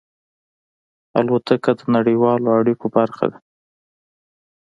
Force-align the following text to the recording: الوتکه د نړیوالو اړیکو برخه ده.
الوتکه 1.19 1.71
د 1.79 1.81
نړیوالو 1.95 2.47
اړیکو 2.59 2.85
برخه 2.95 3.25
ده. 3.31 3.37